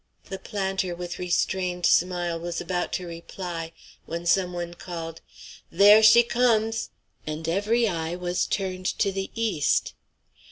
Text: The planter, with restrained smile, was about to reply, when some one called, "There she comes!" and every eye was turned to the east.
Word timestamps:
The 0.29 0.39
planter, 0.39 0.95
with 0.95 1.19
restrained 1.19 1.85
smile, 1.85 2.39
was 2.39 2.59
about 2.59 2.91
to 2.93 3.05
reply, 3.05 3.71
when 4.07 4.25
some 4.25 4.51
one 4.51 4.73
called, 4.73 5.21
"There 5.71 6.01
she 6.01 6.23
comes!" 6.23 6.89
and 7.27 7.47
every 7.47 7.87
eye 7.87 8.15
was 8.15 8.47
turned 8.47 8.87
to 8.97 9.11
the 9.11 9.29
east. 9.35 9.93